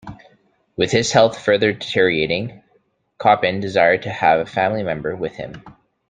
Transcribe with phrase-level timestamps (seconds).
[0.77, 2.63] With his health further deteriorating,
[3.21, 5.61] Chopin desired to have a family member with him.